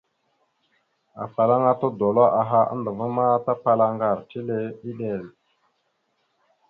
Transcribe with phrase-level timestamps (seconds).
[1.23, 4.55] Afalaŋana tudola aha andəva, tapala aŋgar, tile
[4.89, 5.23] eɗek.